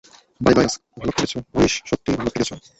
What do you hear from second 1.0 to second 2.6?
খেলেছো, হরিশ, সত্যিই ভালো খেলেছ।